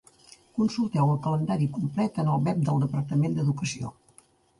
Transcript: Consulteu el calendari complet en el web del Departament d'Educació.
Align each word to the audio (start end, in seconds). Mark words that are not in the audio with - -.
Consulteu 0.59 1.11
el 1.15 1.19
calendari 1.27 1.67
complet 1.75 2.17
en 2.23 2.31
el 2.37 2.47
web 2.47 2.63
del 2.71 2.81
Departament 2.87 3.37
d'Educació. 3.37 3.93